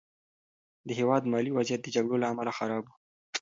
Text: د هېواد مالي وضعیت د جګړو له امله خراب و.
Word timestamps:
د 0.87 0.89
هېواد 0.99 1.23
مالي 1.31 1.51
وضعیت 1.53 1.81
د 1.83 1.87
جګړو 1.95 2.21
له 2.21 2.27
امله 2.31 2.51
خراب 2.57 2.83
و. 2.85 2.91